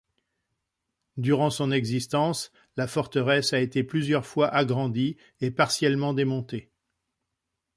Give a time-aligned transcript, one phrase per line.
[1.17, 6.71] Durant son existence la forteresse a été plusieurs fois agrandie et partiellement démontée.